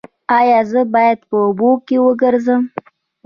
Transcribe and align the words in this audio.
ایا 0.37 0.59
زه 0.71 0.81
باید 0.93 1.19
په 1.29 1.35
اوبو 1.45 1.69
وګرځم؟ 2.05 2.61